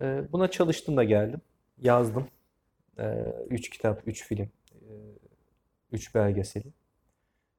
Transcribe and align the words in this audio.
Ee, 0.00 0.22
buna 0.32 0.50
çalıştım 0.50 0.96
da 0.96 1.04
geldim. 1.04 1.40
Yazdım. 1.78 2.26
Ee, 2.98 3.34
üç 3.50 3.70
kitap, 3.70 4.02
üç 4.06 4.24
film, 4.24 4.48
e, 4.72 4.90
üç 5.92 6.14
belgeseli. 6.14 6.66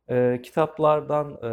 Ee, 0.10 0.40
kitaplardan 0.44 1.32
e, 1.34 1.50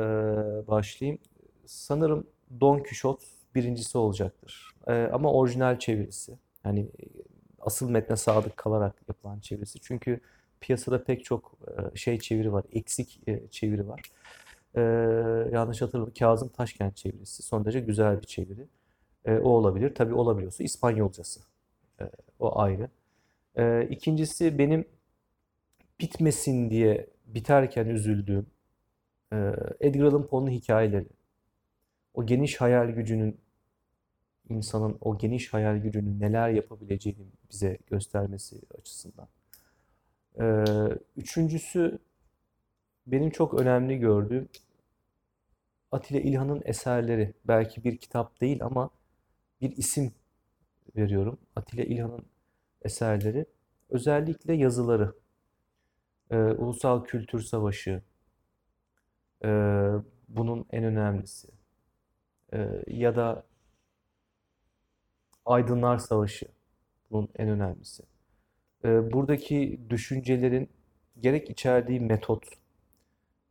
başlayayım. 0.68 1.18
Sanırım 1.66 2.26
Don 2.60 2.78
Quixote 2.78 3.24
birincisi 3.54 3.98
olacaktır. 3.98 4.74
Ee, 4.86 5.08
ama 5.12 5.32
orijinal 5.32 5.78
çevirisi. 5.78 6.38
Hani 6.62 6.80
e, 6.80 7.04
asıl 7.60 7.90
metne 7.90 8.16
sadık 8.16 8.56
kalarak 8.56 8.94
yapılan 9.08 9.40
çevirisi. 9.40 9.80
Çünkü 9.80 10.20
piyasada 10.60 11.04
pek 11.04 11.24
çok 11.24 11.58
e, 11.94 11.96
şey 11.96 12.18
çeviri 12.18 12.52
var, 12.52 12.64
eksik 12.72 13.20
e, 13.28 13.42
çeviri 13.50 13.88
var. 13.88 14.00
Ee, 14.76 14.80
yanlış 15.52 15.82
hatırlamıyorum. 15.82 16.14
Kazım 16.18 16.48
Taşkent 16.48 16.96
çevirisi. 16.96 17.42
Son 17.42 17.64
derece 17.64 17.80
güzel 17.80 18.20
bir 18.20 18.26
çeviri. 18.26 18.66
E, 19.26 19.38
o 19.38 19.48
olabilir. 19.48 19.94
Tabii 19.94 20.14
olabiliyorsa 20.14 20.64
İspanyolcası. 20.64 21.40
E, 22.00 22.04
o 22.38 22.58
ayrı. 22.60 22.88
E, 23.56 23.88
ikincisi 23.90 24.58
benim 24.58 24.84
bitmesin 26.00 26.70
diye 26.70 27.06
biterken 27.26 27.86
üzüldüğüm 27.86 28.46
e, 29.32 29.36
Edgar 29.80 30.04
Allan 30.04 30.26
Poe'nun 30.26 30.50
hikayeleri. 30.50 31.08
O 32.14 32.26
geniş 32.26 32.60
hayal 32.60 32.90
gücünün 32.90 33.40
insanın 34.48 34.98
o 35.00 35.18
geniş 35.18 35.54
hayal 35.54 35.76
gücünün 35.76 36.20
neler 36.20 36.48
yapabileceğini 36.48 37.26
bize 37.50 37.78
göstermesi 37.86 38.60
açısından. 38.78 39.28
E, 40.40 40.64
üçüncüsü 41.16 41.98
benim 43.06 43.30
çok 43.30 43.54
önemli 43.54 43.98
gördüğüm 43.98 44.48
Atilla 45.92 46.20
İlhan'ın 46.20 46.62
eserleri. 46.64 47.34
Belki 47.44 47.84
bir 47.84 47.96
kitap 47.96 48.40
değil 48.40 48.64
ama 48.64 48.90
bir 49.60 49.76
isim 49.76 50.12
veriyorum. 50.96 51.38
Atilla 51.56 51.84
İlhan'ın 51.84 52.26
eserleri. 52.82 53.46
Özellikle 53.90 54.54
yazıları. 54.54 55.14
Ee, 56.30 56.36
Ulusal 56.36 57.04
Kültür 57.04 57.40
Savaşı. 57.40 58.02
Ee, 59.44 59.90
bunun 60.28 60.66
en 60.70 60.84
önemlisi. 60.84 61.48
Ee, 62.52 62.82
ya 62.86 63.16
da 63.16 63.46
Aydınlar 65.46 65.98
Savaşı. 65.98 66.46
Bunun 67.10 67.28
en 67.36 67.48
önemlisi. 67.48 68.02
Ee, 68.84 69.12
buradaki 69.12 69.80
düşüncelerin 69.90 70.68
gerek 71.20 71.50
içerdiği 71.50 72.00
metot, 72.00 72.44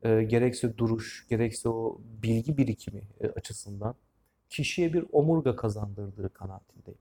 e, 0.03 0.23
gerekse 0.23 0.77
duruş, 0.77 1.27
gerekse 1.29 1.69
o 1.69 2.01
bilgi 2.23 2.57
birikimi 2.57 3.01
e, 3.21 3.27
açısından 3.27 3.95
kişiye 4.49 4.93
bir 4.93 5.05
omurga 5.11 5.55
kazandırdığı 5.55 6.33
kanaatindeyim. 6.33 6.99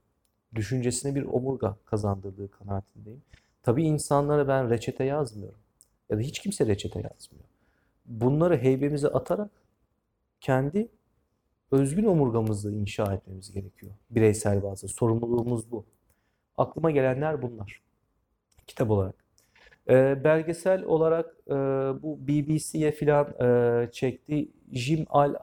Düşüncesine 0.55 1.15
bir 1.15 1.25
omurga 1.25 1.77
kazandırdığı 1.85 2.51
kanaatindeyim. 2.51 3.21
Tabii 3.63 3.83
insanlara 3.83 4.47
ben 4.47 4.69
reçete 4.69 5.03
yazmıyorum. 5.03 5.59
Ya 6.09 6.17
da 6.17 6.21
hiç 6.21 6.39
kimse 6.39 6.67
reçete 6.67 6.99
yazmıyor. 6.99 7.45
Bunları 8.05 8.57
heybemize 8.57 9.07
atarak 9.07 9.51
kendi 10.41 10.87
özgün 11.71 12.05
omurgamızı 12.05 12.71
inşa 12.71 13.13
etmemiz 13.13 13.51
gerekiyor. 13.51 13.91
Bireysel 14.09 14.63
bazı. 14.63 14.87
Sorumluluğumuz 14.87 15.71
bu. 15.71 15.85
Aklıma 16.57 16.91
gelenler 16.91 17.41
bunlar. 17.41 17.81
Kitap 18.67 18.91
olarak. 18.91 19.15
E, 19.89 20.23
belgesel 20.23 20.83
olarak 20.83 21.35
e, 21.47 21.53
bu 22.03 22.27
BBC'ye 22.27 22.91
filan 22.91 23.27
e, 23.41 23.91
çekti. 23.91 24.49
Jim 24.71 25.05
Al 25.09 25.35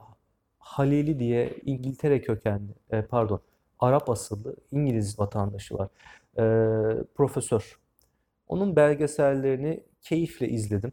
Halili 0.63 1.19
diye 1.19 1.57
İngiltere 1.65 2.21
kökenli, 2.21 2.71
e, 2.91 3.01
pardon, 3.01 3.41
Arap 3.79 4.09
asıllı 4.09 4.55
İngiliz 4.71 5.19
vatandaşı 5.19 5.75
var. 5.75 5.89
E, 6.37 6.43
profesör. 7.15 7.79
Onun 8.47 8.75
belgesellerini 8.75 9.83
keyifle 10.01 10.49
izledim. 10.49 10.91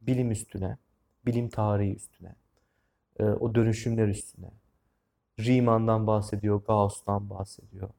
Bilim 0.00 0.30
üstüne, 0.30 0.78
bilim 1.26 1.48
tarihi 1.48 1.94
üstüne, 1.94 2.34
e, 3.20 3.24
o 3.24 3.54
dönüşümler 3.54 4.08
üstüne. 4.08 4.50
Riemann'dan 5.40 6.06
bahsediyor, 6.06 6.62
Gauss'tan 6.62 7.30
bahsediyor. 7.30 7.90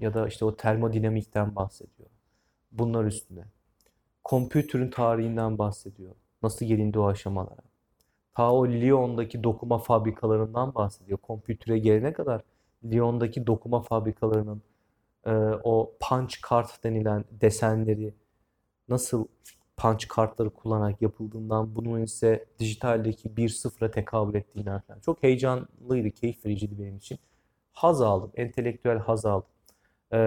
Ya 0.00 0.14
da 0.14 0.28
işte 0.28 0.44
o 0.44 0.56
termodinamikten 0.56 1.56
bahsediyor. 1.56 2.08
Bunlar 2.72 3.04
üstüne. 3.04 3.44
Kompütürün 4.24 4.90
tarihinden 4.90 5.58
bahsediyor. 5.58 6.14
Nasıl 6.42 6.66
gelindi 6.66 6.98
o 6.98 7.06
aşamalara. 7.06 7.62
Ta 8.36 8.52
o 8.52 8.68
Lyon'daki 8.68 9.44
dokuma 9.44 9.78
fabrikalarından 9.78 10.74
bahsediyor. 10.74 11.18
Kompütüre 11.18 11.78
gelene 11.78 12.12
kadar 12.12 12.42
Lyon'daki 12.84 13.46
dokuma 13.46 13.82
fabrikalarının 13.82 14.62
e, 15.26 15.30
o 15.64 15.92
punch 16.00 16.34
kart 16.42 16.84
denilen 16.84 17.24
desenleri 17.30 18.14
nasıl 18.88 19.26
punch 19.76 20.08
kartları 20.08 20.50
kullanarak 20.50 21.02
yapıldığından 21.02 21.76
bunun 21.76 22.02
ise 22.02 22.44
dijitaldeki 22.58 23.36
bir 23.36 23.48
sıfıra 23.48 23.90
tekabül 23.90 24.34
ettiğinden 24.34 24.80
falan. 24.80 25.00
Çok 25.00 25.22
heyecanlıydı, 25.22 26.10
keyif 26.10 26.46
vericiydi 26.46 26.78
benim 26.78 26.96
için. 26.96 27.18
Haz 27.72 28.00
aldım, 28.00 28.32
entelektüel 28.34 28.98
haz 28.98 29.26
aldım. 29.26 29.48
E, 30.12 30.18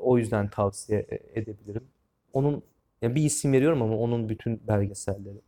o 0.00 0.18
yüzden 0.18 0.50
tavsiye 0.50 1.06
e, 1.10 1.40
edebilirim. 1.40 1.88
Onun 2.32 2.62
ya 3.02 3.14
bir 3.14 3.22
isim 3.22 3.52
veriyorum 3.52 3.82
ama 3.82 3.96
onun 3.96 4.28
bütün 4.28 4.68
belgeselleri. 4.68 5.40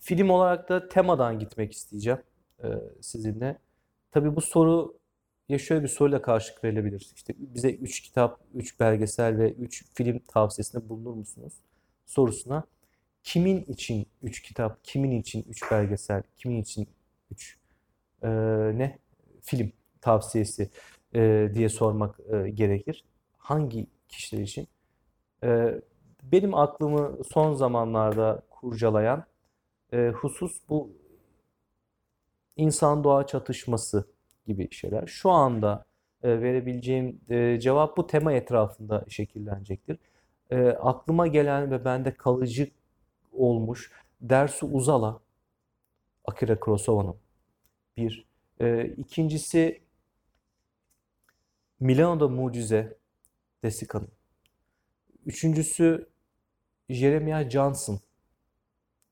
Film 0.00 0.30
olarak 0.30 0.68
da 0.68 0.88
temadan 0.88 1.38
gitmek 1.38 1.72
isteyeceğim 1.72 2.22
e, 2.64 2.68
sizinle. 3.00 3.58
Tabii 4.12 4.36
bu 4.36 4.40
soru 4.40 4.98
ya 5.48 5.58
şöyle 5.58 5.82
bir 5.82 5.88
soruyla 5.88 6.22
karşılık 6.22 6.64
verilebilir. 6.64 7.12
İşte 7.14 7.34
bize 7.38 7.70
3 7.70 8.00
kitap, 8.00 8.40
3 8.54 8.80
belgesel 8.80 9.38
ve 9.38 9.52
3 9.52 9.84
film 9.94 10.18
tavsiyesinde 10.18 10.88
bulunur 10.88 11.14
musunuz? 11.14 11.52
Sorusuna 12.06 12.64
kimin 13.22 13.64
için 13.64 14.06
3 14.22 14.42
kitap, 14.42 14.84
kimin 14.84 15.20
için 15.20 15.44
3 15.48 15.70
belgesel, 15.70 16.22
kimin 16.36 16.62
için 16.62 16.88
3 17.30 17.58
e, 18.22 18.28
ne 18.78 18.98
film 19.42 19.72
tavsiyesi 20.00 20.70
e, 21.14 21.50
diye 21.54 21.68
sormak 21.68 22.20
e, 22.32 22.50
gerekir. 22.50 23.04
Hangi 23.38 23.86
kişiler 24.08 24.42
için? 24.42 24.68
E, 25.44 25.80
benim 26.22 26.54
aklımı 26.54 27.18
son 27.24 27.54
zamanlarda 27.54 28.42
kurcalayan 28.50 29.24
e, 29.92 30.08
husus 30.08 30.60
bu 30.68 30.90
insan 32.56 33.04
doğa 33.04 33.26
çatışması 33.26 34.04
gibi 34.46 34.74
şeyler. 34.74 35.06
Şu 35.06 35.30
anda 35.30 35.84
e, 36.22 36.40
verebileceğim 36.40 37.20
e, 37.30 37.60
cevap 37.60 37.96
bu 37.96 38.06
tema 38.06 38.32
etrafında 38.32 39.04
şekillenecektir. 39.08 39.98
E, 40.50 40.68
aklıma 40.68 41.26
gelen 41.26 41.70
ve 41.70 41.84
bende 41.84 42.14
kalıcı 42.14 42.70
olmuş 43.32 43.92
Dersu 44.20 44.66
Uzala, 44.66 45.20
Akira 46.24 46.60
Kurosawa'nın 46.60 47.16
bir. 47.96 48.30
E, 48.60 48.86
ikincisi 48.86 49.80
Milano'da 51.80 52.28
Mucize, 52.28 52.98
Desika'nın. 53.62 54.08
Üçüncüsü 55.26 56.08
Jeremiah 56.88 57.50
Johnson, 57.50 58.00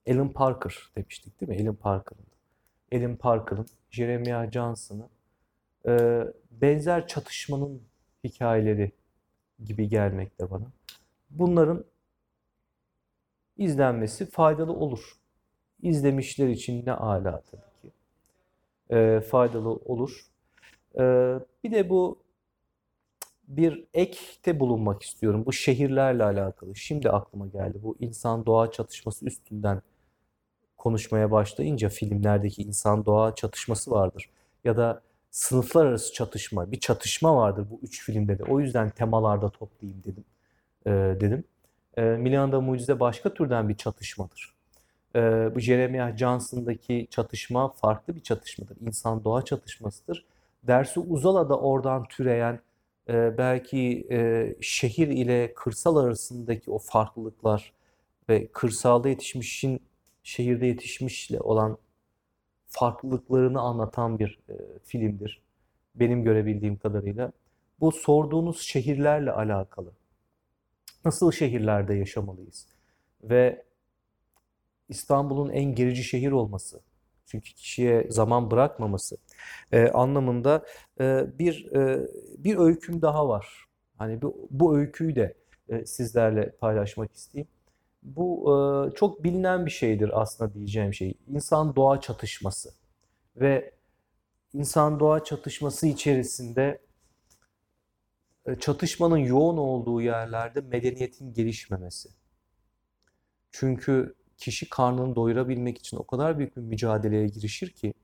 Alan 0.09 0.33
Parker 0.33 0.75
demiştik 0.97 1.41
değil 1.41 1.53
mi? 1.53 1.63
Alan 1.63 1.77
Parker'ın. 1.77 2.27
Alan 2.99 3.17
Parker'ın, 3.17 3.67
Jeremiah 3.91 4.51
Johnson'ın 4.51 5.09
e, 5.87 6.25
benzer 6.51 7.07
çatışmanın 7.07 7.83
hikayeleri 8.25 8.93
gibi 9.65 9.89
gelmekte 9.89 10.51
bana. 10.51 10.67
Bunların 11.31 11.85
izlenmesi 13.57 14.31
faydalı 14.31 14.73
olur. 14.73 15.19
İzlemişler 15.83 16.49
için 16.49 16.87
ne 16.87 16.93
ala 16.93 17.43
tabii 17.51 17.63
ki. 17.83 17.93
E, 18.91 19.21
faydalı 19.21 19.69
olur. 19.69 20.27
E, 20.95 21.03
bir 21.65 21.71
de 21.71 21.91
bu 21.91 22.23
bir 23.49 23.85
ekte 23.95 24.61
bulunmak 24.61 25.03
istiyorum. 25.03 25.47
Bu 25.47 25.53
şehirlerle 25.53 26.25
alakalı. 26.25 26.77
Şimdi 26.77 27.11
aklıma 27.11 27.47
geldi. 27.47 27.79
Bu 27.83 27.97
insan 28.01 28.47
doğa 28.47 28.71
çatışması 28.71 29.27
üstünden 29.27 29.83
konuşmaya 30.79 31.31
başlayınca 31.31 31.89
filmlerdeki 31.89 32.63
insan 32.63 33.05
doğa 33.05 33.35
çatışması 33.35 33.91
vardır. 33.91 34.31
Ya 34.65 34.77
da 34.77 35.03
sınıflar 35.31 35.87
arası 35.87 36.13
çatışma, 36.13 36.73
bir 36.73 36.81
çatışma 36.81 37.37
vardır 37.37 37.67
bu 37.71 37.81
üç 37.83 38.05
filmde 38.05 38.39
de. 38.39 38.45
O 38.45 38.61
yüzden 38.61 38.91
temalarda 38.91 39.51
toplayayım 39.51 40.03
dedim. 40.05 40.25
E, 40.87 40.91
dedim. 41.21 41.45
E, 41.97 42.03
Milano'da 42.03 42.61
Mucize 42.61 43.01
başka 43.01 43.35
türden 43.35 43.69
bir 43.69 43.77
çatışmadır. 43.77 44.55
E, 45.17 45.21
bu 45.55 45.61
Jeremiah 45.61 46.17
Johnson'daki 46.17 47.07
çatışma 47.11 47.69
farklı 47.69 48.17
bir 48.17 48.21
çatışmadır. 48.21 48.77
İnsan 48.81 49.25
doğa 49.25 49.45
çatışmasıdır. 49.45 50.25
Dersi 50.63 51.01
Uzala 51.01 51.49
da 51.49 51.59
oradan 51.59 52.05
türeyen 52.09 52.61
e, 53.09 53.39
belki 53.39 54.07
e, 54.11 54.49
şehir 54.61 55.09
ile 55.09 55.55
kırsal 55.55 55.97
arasındaki 55.97 56.71
o 56.71 56.79
farklılıklar 56.79 57.73
ve 58.29 58.47
kırsalda 58.53 59.09
yetişmişin 59.09 59.81
şehirde 60.29 60.67
yetişmişle 60.67 61.41
olan 61.41 61.79
farklılıklarını 62.67 63.61
anlatan 63.61 64.19
bir 64.19 64.39
e, 64.49 64.55
filmdir. 64.85 65.43
benim 65.95 66.25
görebildiğim 66.25 66.77
kadarıyla. 66.77 67.33
Bu 67.81 67.93
sorduğunuz 67.93 68.61
şehirlerle 68.61 69.33
alakalı. 69.33 69.93
Nasıl 71.05 71.33
şehirlerde 71.33 71.95
yaşamalıyız? 71.95 72.67
Ve 73.23 73.65
İstanbul'un 74.89 75.51
en 75.51 75.75
gerici 75.75 76.05
şehir 76.05 76.31
olması, 76.31 76.81
çünkü 77.27 77.55
kişiye 77.55 78.11
zaman 78.11 78.51
bırakmaması 78.51 79.17
e, 79.73 79.89
anlamında 79.89 80.67
e, 81.01 81.27
bir 81.39 81.73
e, 81.73 82.09
bir 82.39 82.57
öyküm 82.59 83.03
daha 83.03 83.29
var. 83.29 83.65
Hani 83.99 84.23
bu, 84.23 84.49
bu 84.51 84.77
öyküyü 84.79 85.17
de 85.17 85.35
e, 85.69 85.87
sizlerle 85.87 86.51
paylaşmak 86.51 87.15
isteyeyim. 87.15 87.49
Bu 88.03 88.55
e, 88.55 88.95
çok 88.95 89.25
bilinen 89.25 89.67
bir 89.67 89.71
şeydir 89.71 90.21
aslında 90.21 90.55
diyeceğim 90.55 90.95
şey. 90.95 91.15
İnsan 91.29 91.77
doğa 91.77 92.01
çatışması 92.01 92.71
ve 93.37 93.75
insan 94.53 95.01
doğa 95.01 95.25
çatışması 95.25 95.87
içerisinde 95.87 96.81
e, 98.47 98.59
çatışmanın 98.59 99.19
yoğun 99.19 99.57
olduğu 99.57 100.03
yerlerde 100.03 100.61
medeniyetin 100.61 101.33
gelişmemesi. 101.33 102.09
Çünkü 103.51 104.15
kişi 104.37 104.69
karnını 104.69 105.17
doyurabilmek 105.17 105.79
için 105.79 105.97
o 105.97 106.07
kadar 106.07 106.39
büyük 106.39 106.57
bir 106.57 106.63
mücadeleye 106.63 107.27
girişir 107.27 107.71
ki 107.71 107.95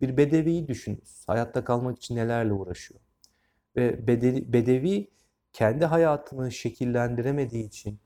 bir 0.00 0.16
bedeviyi 0.16 0.68
düşününüz. 0.68 1.24
Hayatta 1.26 1.64
kalmak 1.64 1.96
için 1.98 2.16
nelerle 2.16 2.52
uğraşıyor. 2.52 3.00
Ve 3.76 4.06
bedevi, 4.06 4.52
bedevi 4.52 5.10
kendi 5.52 5.84
hayatını 5.84 6.52
şekillendiremediği 6.52 7.66
için, 7.66 7.98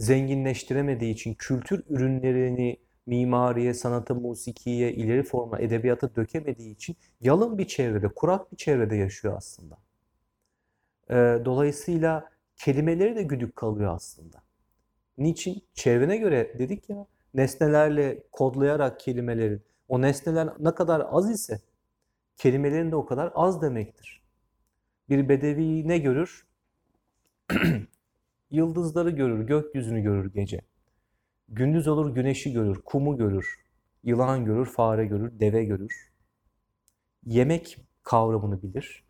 zenginleştiremediği 0.00 1.14
için, 1.14 1.34
kültür 1.34 1.82
ürünlerini 1.88 2.76
mimariye, 3.06 3.74
sanata, 3.74 4.14
musikiye, 4.14 4.92
ileri 4.92 5.22
forma, 5.22 5.58
edebiyata 5.58 6.14
dökemediği 6.16 6.74
için 6.74 6.96
yalın 7.20 7.58
bir 7.58 7.66
çevrede, 7.66 8.08
kurak 8.08 8.52
bir 8.52 8.56
çevrede 8.56 8.96
yaşıyor 8.96 9.34
aslında. 9.36 9.78
Dolayısıyla 11.44 12.30
kelimeleri 12.56 13.16
de 13.16 13.22
güdük 13.22 13.56
kalıyor 13.56 13.94
aslında. 13.94 14.42
Niçin? 15.18 15.62
Çevrene 15.74 16.16
göre 16.16 16.54
dedik 16.58 16.90
ya, 16.90 17.06
nesnelerle 17.34 18.22
kodlayarak 18.32 19.00
kelimelerin, 19.00 19.62
o 19.88 20.02
nesneler 20.02 20.48
ne 20.58 20.74
kadar 20.74 21.06
az 21.10 21.30
ise 21.30 21.60
kelimelerin 22.36 22.90
de 22.90 22.96
o 22.96 23.06
kadar 23.06 23.32
az 23.34 23.62
demektir. 23.62 24.22
Bir 25.08 25.28
bedevi 25.28 25.88
ne 25.88 25.98
görür? 25.98 26.46
Yıldızları 28.50 29.10
görür, 29.10 29.46
gökyüzünü 29.46 30.02
görür 30.02 30.32
gece. 30.32 30.60
Gündüz 31.48 31.88
olur 31.88 32.14
güneşi 32.14 32.52
görür, 32.52 32.82
kumu 32.84 33.16
görür, 33.16 33.64
yılan 34.02 34.44
görür, 34.44 34.66
fare 34.66 35.06
görür, 35.06 35.40
deve 35.40 35.64
görür. 35.64 36.12
Yemek 37.26 37.78
kavramını 38.02 38.62
bilir. 38.62 39.04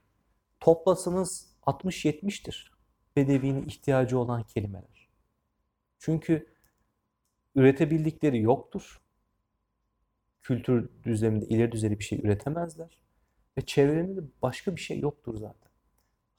Toplasanız 0.60 1.56
60-70'tir 1.62 2.70
bedevinin 3.16 3.62
ihtiyacı 3.66 4.19
olan 4.19 4.42
kelimeler. 4.42 5.08
Çünkü 5.98 6.46
üretebildikleri 7.54 8.40
yoktur. 8.40 9.00
Kültür 10.42 10.90
düzleminde 11.04 11.46
ileri 11.46 11.72
düzeyde 11.72 11.98
bir 11.98 12.04
şey 12.04 12.19
üretemezler. 12.19 13.00
Ve 13.58 13.66
çevrelerinde 13.66 14.22
de 14.22 14.26
başka 14.42 14.76
bir 14.76 14.81
şey 14.81 15.00
yoktur 15.00 15.37
zaten. 15.37 15.69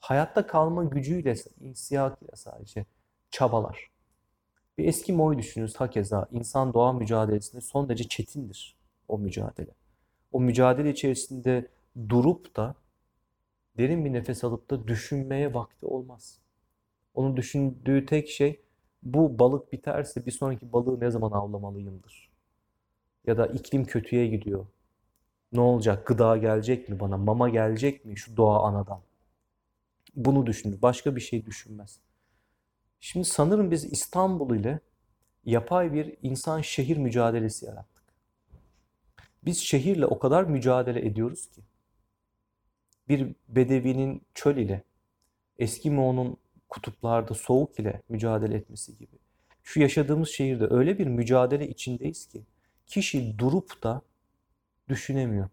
Hayatta 0.02 0.46
kalma 0.46 0.84
gücüyle, 0.84 1.34
insiyakıyla 1.60 2.36
sadece 2.36 2.86
çabalar. 3.30 3.90
Bir 4.78 4.84
eski 4.88 5.12
Moy 5.12 5.38
düşünürüz 5.38 5.76
hakeza. 5.76 6.28
insan 6.32 6.74
doğa 6.74 6.92
mücadelesinde 6.92 7.60
son 7.62 7.88
derece 7.88 8.08
çetindir 8.08 8.76
o 9.08 9.18
mücadele. 9.18 9.70
O 10.32 10.40
mücadele 10.40 10.90
içerisinde 10.90 11.68
durup 12.08 12.56
da 12.56 12.74
derin 13.78 14.04
bir 14.04 14.12
nefes 14.12 14.44
alıp 14.44 14.70
da 14.70 14.88
düşünmeye 14.88 15.54
vakti 15.54 15.86
olmaz. 15.86 16.38
Onun 17.14 17.36
düşündüğü 17.36 18.06
tek 18.06 18.28
şey 18.28 18.60
bu 19.02 19.38
balık 19.38 19.72
biterse 19.72 20.26
bir 20.26 20.30
sonraki 20.30 20.72
balığı 20.72 21.00
ne 21.00 21.10
zaman 21.10 21.30
avlamalıyımdır. 21.30 22.30
Ya 23.26 23.38
da 23.38 23.46
iklim 23.46 23.84
kötüye 23.84 24.26
gidiyor. 24.26 24.66
Ne 25.52 25.60
olacak? 25.60 26.06
Gıda 26.06 26.36
gelecek 26.36 26.88
mi 26.88 27.00
bana? 27.00 27.16
Mama 27.16 27.48
gelecek 27.48 28.04
mi 28.04 28.16
şu 28.18 28.36
doğa 28.36 28.62
anadan? 28.68 29.00
Bunu 30.14 30.46
düşünür. 30.46 30.82
Başka 30.82 31.16
bir 31.16 31.20
şey 31.20 31.46
düşünmez. 31.46 32.00
Şimdi 33.00 33.26
sanırım 33.26 33.70
biz 33.70 33.84
İstanbul 33.84 34.56
ile 34.56 34.80
yapay 35.44 35.92
bir 35.92 36.16
insan 36.22 36.60
şehir 36.60 36.96
mücadelesi 36.96 37.66
yarattık. 37.66 38.02
Biz 39.44 39.58
şehirle 39.58 40.06
o 40.06 40.18
kadar 40.18 40.44
mücadele 40.44 41.06
ediyoruz 41.06 41.46
ki 41.46 41.62
bir 43.08 43.34
bedevinin 43.48 44.22
çöl 44.34 44.56
ile, 44.56 44.82
Eskimo'nun 45.58 46.36
kutuplarda 46.68 47.34
soğuk 47.34 47.78
ile 47.78 48.02
mücadele 48.08 48.54
etmesi 48.56 48.98
gibi. 48.98 49.16
Şu 49.62 49.80
yaşadığımız 49.80 50.28
şehirde 50.28 50.66
öyle 50.70 50.98
bir 50.98 51.06
mücadele 51.06 51.68
içindeyiz 51.68 52.26
ki 52.26 52.42
kişi 52.86 53.38
durup 53.38 53.82
da 53.82 54.02
düşünemiyor. 54.88 55.48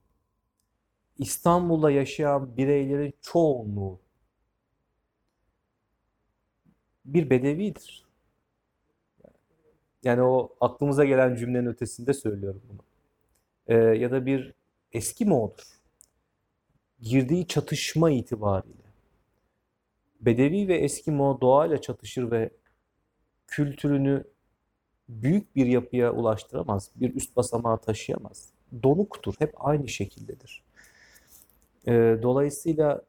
İstanbul'da 1.18 1.92
yaşayan 1.92 2.58
bireylerin 2.58 3.14
çoğunluğu 3.22 4.00
bir 7.14 7.30
bedevidir. 7.30 8.06
Yani 10.04 10.22
o 10.22 10.56
aklımıza 10.62 11.06
gelen 11.06 11.36
cümlenin 11.36 11.66
ötesinde 11.66 12.14
söylüyorum 12.14 12.62
bunu. 12.70 12.80
Ee, 13.68 13.76
ya 13.76 14.12
da 14.12 14.26
bir 14.26 14.54
Eskimo'dur. 14.92 15.80
Girdiği 17.02 17.48
çatışma 17.48 18.12
itibariyle 18.12 18.90
Bedevi 20.22 20.68
ve 20.68 20.78
Eskimo 20.78 21.42
doğayla 21.42 21.82
çatışır 21.82 22.32
ve 22.32 22.50
kültürünü 23.48 24.24
büyük 25.10 25.56
bir 25.56 25.66
yapıya 25.66 26.14
ulaştıramaz, 26.14 26.92
bir 26.96 27.16
üst 27.16 27.36
basamağa 27.36 27.78
taşıyamaz. 27.78 28.50
Donuktur, 28.84 29.36
hep 29.40 29.54
aynı 29.56 29.88
şekildedir. 29.88 30.64
Ee, 31.88 32.20
dolayısıyla 32.22 33.02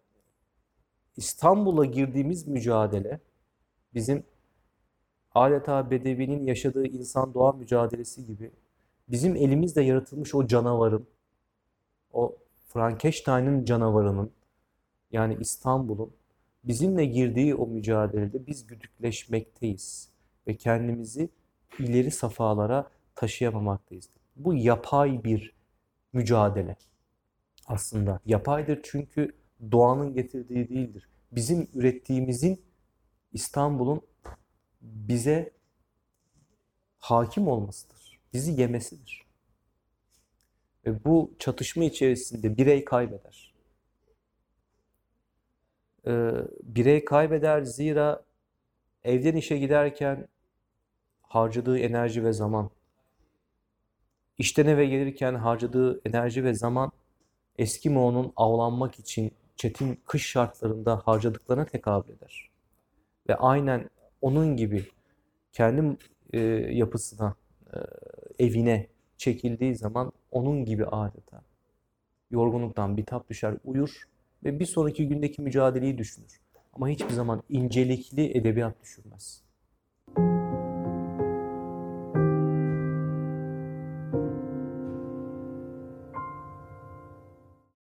İstanbul'a 1.17 1.85
girdiğimiz 1.85 2.47
mücadele 2.47 3.21
bizim 3.95 4.25
adeta 5.35 5.91
Bedevi'nin 5.91 6.47
yaşadığı 6.47 6.87
insan 6.87 7.35
doğa 7.35 7.53
mücadelesi 7.53 8.27
gibi 8.27 8.51
bizim 9.09 9.37
elimizde 9.37 9.83
yaratılmış 9.83 10.35
o 10.35 10.47
canavarın, 10.47 11.07
o 12.13 12.37
Frankenstein'ın 12.69 13.65
canavarının 13.65 14.31
yani 15.13 15.37
İstanbul'un 15.41 16.13
bizimle 16.65 17.05
girdiği 17.05 17.55
o 17.55 17.67
mücadelede 17.67 18.47
biz 18.47 18.67
güdükleşmekteyiz 18.67 20.09
ve 20.47 20.57
kendimizi 20.57 21.29
ileri 21.79 22.11
safhalara 22.11 22.91
taşıyamamaktayız. 23.15 24.09
Bu 24.37 24.55
yapay 24.55 25.25
bir 25.25 25.55
mücadele 26.13 26.77
aslında. 27.67 28.21
Yapaydır 28.27 28.81
çünkü 28.83 29.33
doğanın 29.73 30.15
getirdiği 30.15 30.69
değildir. 30.69 31.09
Bizim 31.33 31.69
ürettiğimizin 31.75 32.61
İstanbul'un 33.33 34.01
bize 34.81 35.53
hakim 36.99 37.49
olmasıdır. 37.49 38.21
Bizi 38.33 38.61
yemesidir. 38.61 39.27
Ve 40.87 41.05
bu 41.05 41.35
çatışma 41.39 41.85
içerisinde 41.85 42.57
birey 42.57 42.85
kaybeder 42.85 43.51
e, 46.07 46.33
birey 46.63 47.05
kaybeder 47.05 47.63
zira 47.63 48.25
evden 49.05 49.37
işe 49.37 49.59
giderken 49.59 50.29
harcadığı 51.23 51.79
enerji 51.79 52.25
ve 52.25 52.33
zaman, 52.33 52.71
işten 54.39 54.67
eve 54.67 54.87
gelirken 54.87 55.35
harcadığı 55.35 56.01
enerji 56.09 56.45
ve 56.45 56.55
zaman 56.55 56.93
Eskimo'nun 57.59 58.33
avlanmak 58.37 58.99
için 58.99 59.33
çetin 59.57 60.01
kış 60.07 60.27
şartlarında 60.27 61.03
harcadıklarına 61.05 61.67
tekabül 61.67 62.13
eder. 62.13 62.50
Ve 63.31 63.37
aynen 63.37 63.91
onun 64.21 64.57
gibi 64.57 64.85
kendi 65.53 65.97
e, 66.33 66.41
yapısına, 66.73 67.35
e, 67.75 67.79
evine 68.45 68.87
çekildiği 69.17 69.77
zaman 69.77 70.13
onun 70.31 70.65
gibi 70.65 70.87
adeta 70.87 71.43
yorgunluktan 72.31 72.97
bitap 72.97 73.29
düşer, 73.29 73.55
uyur 73.65 74.03
ve 74.45 74.61
bir 74.61 74.67
sonraki 74.67 75.09
gündeki 75.09 75.43
mücadeleyi 75.43 75.99
düşünür. 75.99 76.41
Ama 76.73 76.89
hiçbir 76.89 77.11
zaman 77.11 77.43
incelikli 77.49 78.39
edebiyat 78.39 78.83
düşünmez. 78.83 79.43